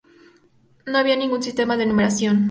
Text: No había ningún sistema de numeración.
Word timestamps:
No 0.87 0.97
había 0.97 1.15
ningún 1.15 1.43
sistema 1.43 1.77
de 1.77 1.85
numeración. 1.85 2.39